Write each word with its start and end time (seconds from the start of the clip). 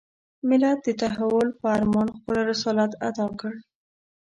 ملت 0.49 0.79
د 0.85 0.89
تحول 1.01 1.47
په 1.59 1.65
ارمان 1.75 2.07
خپل 2.17 2.37
رسالت 2.51 2.91
اداء 3.09 3.31
کړ. 3.39 3.53